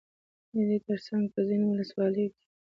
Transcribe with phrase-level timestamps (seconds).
[0.53, 2.43] ددې ترڅنگ په ځينو ولسواليو كې